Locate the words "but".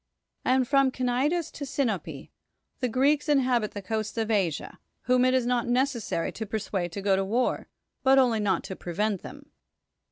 8.01-8.17